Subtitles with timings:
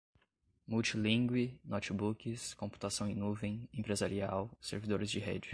[0.67, 5.49] multilíngue, notebooks, computação em nuvem, empresarial, servidores de rede